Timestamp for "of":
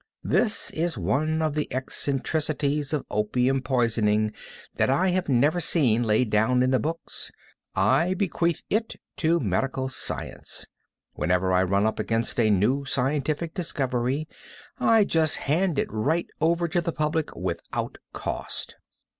1.43-1.53, 2.91-3.05